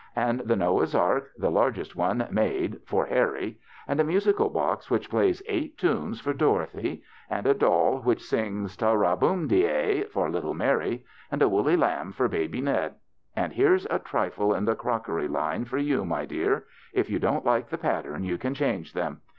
[0.15, 4.89] And the Noah's ark, the larg est one made, for Harry; and a musical box,
[4.89, 9.63] which plays eight tunes, for Dorothy; and a doll which sings' Ta ra boom de
[9.67, 12.95] ay' for lit tle Mary; and a woolly lamb for baby Ned.
[13.35, 16.65] And here's a trifle in the crockery line for you, my dear.
[16.93, 19.21] If you don't like the pattern you can change them.